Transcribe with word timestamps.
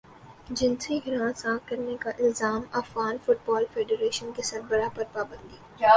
جنسی 0.51 0.97
ہراساں 1.05 1.57
کرنے 1.65 1.95
کا 1.99 2.09
الزام 2.19 2.61
افغان 2.71 3.17
فٹبال 3.25 3.65
فیڈریشن 3.73 4.31
کے 4.35 4.41
سربراہ 4.41 4.95
پر 4.95 5.03
پابندی 5.11 5.57